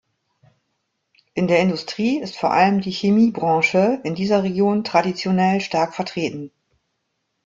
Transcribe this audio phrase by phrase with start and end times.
[1.35, 6.49] In der Industrie ist vor allem die Chemiebranche in dieser Region traditionell stark vertreten.